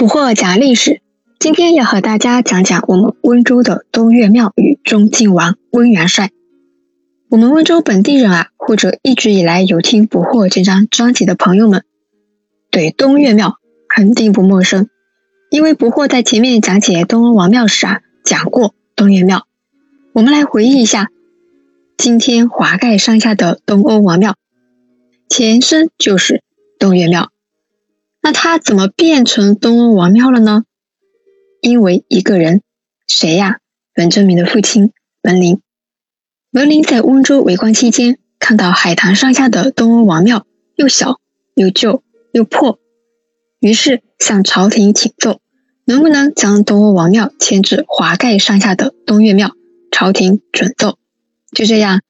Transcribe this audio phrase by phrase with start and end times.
[0.00, 1.02] 不惑讲历史，
[1.38, 6.30] 今天要和大家讲讲我们温州的东岳庙与中靖王温元帅。
[7.28, 11.84] 我们温州本地人啊，或者一直以来有听不惑这张专辑的朋友们，
[12.70, 13.58] 对东岳庙
[13.90, 14.88] 肯定不陌生，
[15.50, 19.46] 因为不惑在前面讲解东欧王庙时啊，讲过东岳庙。
[20.14, 21.08] 我们来回忆一下，
[21.98, 24.34] 今天华盖上下的东欧王庙，
[25.28, 26.42] 前身就是
[26.78, 27.29] 东岳庙。
[28.22, 30.64] 那他怎么变成东欧王庙了呢？
[31.62, 32.62] 因为一个人，
[33.06, 33.58] 谁呀？
[33.96, 35.60] 文征明的父亲文林。
[36.52, 40.46] 文林在温州为官期间，看到海棠上下的东欧王庙
[40.76, 41.20] 又小
[41.54, 42.02] 又旧
[42.32, 42.78] 又破，
[43.58, 45.40] 于是向朝廷请奏，
[45.84, 49.52] 能不能将东欧王庙迁至华盖上下的东岳庙？
[49.90, 50.98] 朝廷准奏。
[51.52, 52.00] 就这样，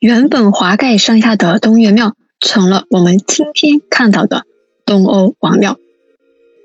[0.00, 4.44] 原本华盖上下的东岳庙，成了我们今天看到的。
[4.86, 5.78] 东欧王庙，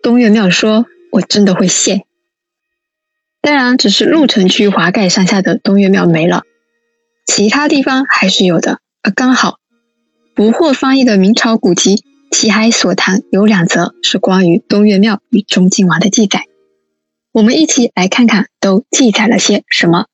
[0.04, 2.06] 东岳庙说：“我真的会谢。”
[3.42, 6.44] 当然，只是鹿城区华盖山下的东岳庙没了，
[7.26, 8.78] 其他地方还是有的。
[9.02, 9.58] 而刚好，
[10.36, 11.96] 不惑翻译的明朝古籍
[12.30, 16.46] 《齐海所谈》有两则是关于东岳庙与中靖王的记载，
[17.32, 20.06] 我们一起来看看都记载了些什么。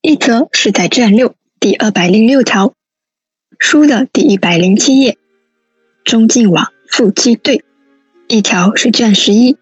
[0.00, 2.72] 一则是在卷六第二百零六条
[3.58, 5.18] 书的第一百零七页。
[6.08, 7.62] 中靖王复击队，
[8.28, 9.58] 一条是卷十一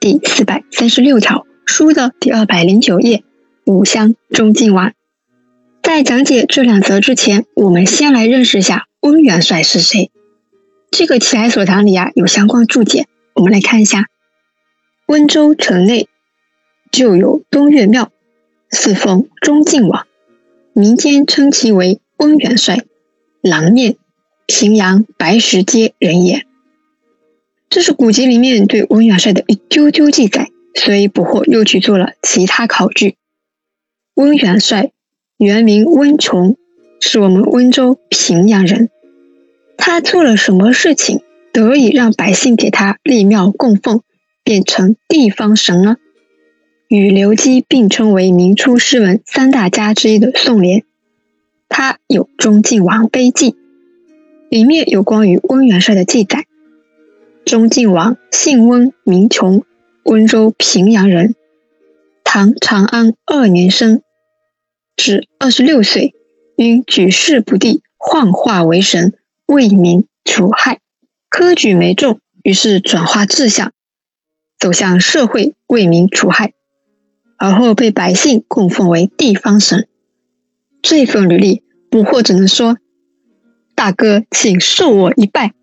[0.00, 3.24] 第四百三十六条书的第二百零九页，
[3.64, 4.92] 五香中靖王。
[5.82, 10.10] 在讲解这两则之前，我们先来认识一下温元帅是谁。
[10.90, 14.08] 这个奇海所堂里啊有相关注解，我们来看一下。
[15.06, 16.06] 温州城内
[16.90, 18.10] 就有东岳庙，
[18.68, 20.06] 四奉中靖王，
[20.74, 22.84] 民间称其为温元帅，
[23.40, 23.96] 狼面。
[24.46, 26.44] 平阳白石街人也，
[27.70, 33.16] 这是古籍里面对温元帅的一丢丢记载，所以捕获又去做了其他考据。
[34.14, 34.90] 温元帅
[35.38, 36.56] 原名温琼，
[37.00, 38.90] 是我们温州平阳人。
[39.78, 41.22] 他做了什么事情
[41.52, 44.02] 得以让百姓给他立庙供奉，
[44.44, 45.96] 变成地方神呢？
[46.88, 50.84] 与刘基并称为明初诗文三大家之一的宋濂，
[51.70, 53.52] 他有《中靖王碑记》。
[54.52, 56.44] 里面有关于温元帅的记载。
[57.46, 59.64] 中靖王姓温，名琼，
[60.04, 61.34] 温州平阳人。
[62.22, 64.02] 唐长安二年生，
[64.94, 66.14] 至二十六岁，
[66.54, 69.14] 因举事不第，幻化为神，
[69.46, 70.80] 为民除害，
[71.30, 73.72] 科举没中，于是转化志向，
[74.58, 76.52] 走向社会，为民除害，
[77.38, 79.88] 而后被百姓供奉为地方神。
[80.82, 82.76] 这份履历，不惑只能说。
[83.82, 85.54] 大哥，请受我一拜。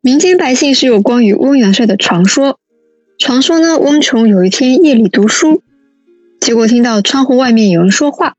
[0.00, 2.58] 民间百姓是有关于温元帅的传说。
[3.16, 5.62] 传说呢，温琼有一天夜里读书，
[6.40, 8.34] 结果听到窗户外面有人说话，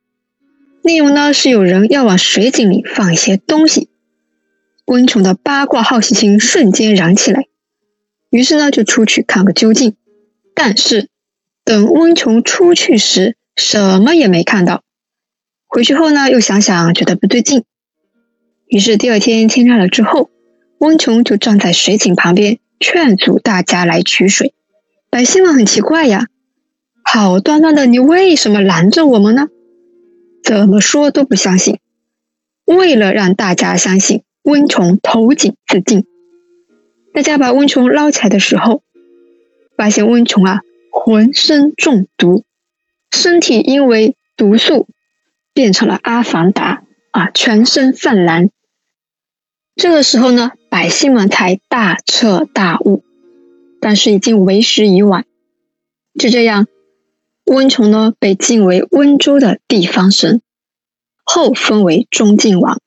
[0.83, 3.87] 内容呢是有人要往水井里放一些东西。
[4.85, 7.45] 温琼的八卦好奇心瞬间燃起来，
[8.31, 9.95] 于是呢就出去看个究竟。
[10.53, 11.07] 但是
[11.63, 14.83] 等温琼出去时，什么也没看到。
[15.67, 17.63] 回去后呢，又想想觉得不对劲。
[18.71, 20.29] 于是第二天天亮了之后，
[20.77, 24.53] 温琼就站在水井旁边劝阻大家来取水。
[25.09, 26.27] 百姓们很奇怪呀，
[27.03, 29.49] 好端端的你为什么拦着我们呢？
[30.41, 31.79] 怎么说都不相信。
[32.63, 36.05] 为了让大家相信，温琼投井自尽。
[37.13, 38.83] 大家把温琼捞起来的时候，
[39.75, 40.61] 发现温琼啊
[40.93, 42.45] 浑身中毒，
[43.11, 44.87] 身体因为毒素
[45.53, 48.49] 变成了阿凡达啊，全身泛蓝。
[49.75, 53.03] 这个时候呢，百姓们才大彻大悟，
[53.79, 55.25] 但是已经为时已晚。
[56.19, 56.67] 就这样，
[57.45, 60.41] 温琼呢被敬为温州的地方神，
[61.23, 62.79] 后封为中靖王，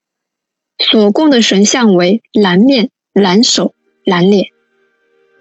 [0.79, 3.75] 所供的神像为蓝面、蓝手、
[4.05, 4.49] 蓝脸。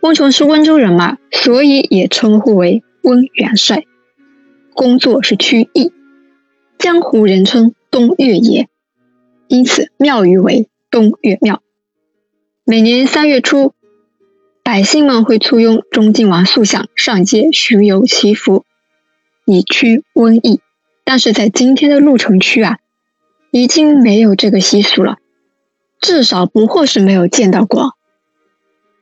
[0.01, 3.83] 温琼是温州人嘛，所以也称呼为温元帅。
[4.73, 5.91] 工作是曲艺，
[6.79, 8.69] 江湖人称东岳爷，
[9.47, 10.67] 因此庙宇为。
[10.93, 11.63] 东岳庙
[12.65, 13.73] 每年三月初，
[14.61, 18.63] 百姓们会簇拥中靖王塑像上街巡游祈福，
[19.43, 20.59] 以驱瘟疫。
[21.03, 22.77] 但是在今天的鹿城区啊，
[23.49, 25.17] 已经没有这个习俗了，
[25.99, 27.93] 至少不惑是没有见到过。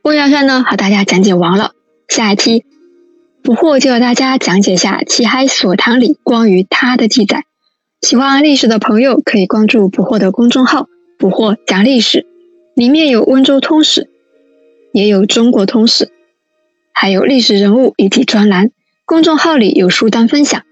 [0.04, 1.74] 温元帅呢，和大家讲解完了，
[2.08, 2.64] 下一期
[3.44, 7.44] 不惑就和大家讲解一下《齐海所堂》里关于他的记载。
[8.00, 10.88] 喜欢历史的朋友可以关注不惑的公众号。
[11.21, 12.25] 捕获讲历史，
[12.73, 14.09] 里面有温州通史，
[14.91, 16.09] 也有中国通史，
[16.91, 18.71] 还有历史人物以及专栏。
[19.06, 20.63] 公众号里有书单分享，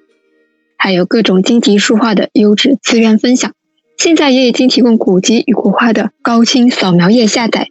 [0.75, 3.53] 还有各种精题书画的优质资源分享。
[3.95, 7.67] 现在也已经提供古籍与国画的高清扫描页下载。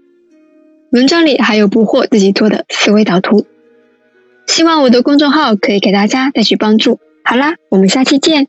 [0.93, 3.45] 文章里还有不惑自己做的思维导图。
[4.47, 7.01] 希望我的公众号可以给大家带去帮助。
[7.25, 8.47] 好啦，我们下期见。